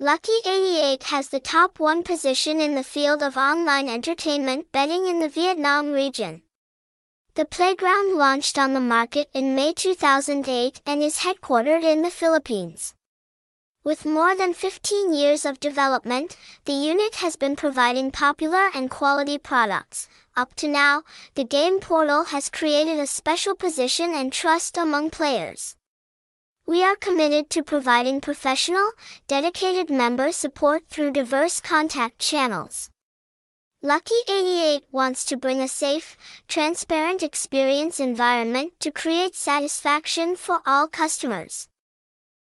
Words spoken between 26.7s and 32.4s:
are committed to providing professional, dedicated member support through diverse contact